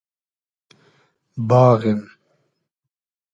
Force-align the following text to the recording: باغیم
باغیم 1.49 2.01